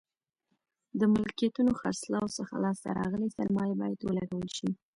د 0.99 1.01
ملکیتونو 1.13 1.71
خرڅلاو 1.79 2.33
څخه 2.37 2.53
لاس 2.63 2.77
ته 2.83 2.89
راغلې 2.99 3.29
سرمایه 3.37 3.75
باید 3.81 3.99
ولګول 4.07 4.47
شي. 4.57 4.69